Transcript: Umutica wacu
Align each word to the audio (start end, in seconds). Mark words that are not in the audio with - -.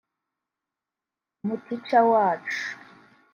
Umutica 1.41 1.99
wacu 2.11 2.63